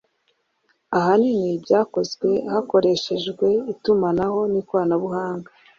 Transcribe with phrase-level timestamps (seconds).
[0.97, 5.49] ahanini byakozwe hakoreshejwe itumanaho n’ikoranabuhanga"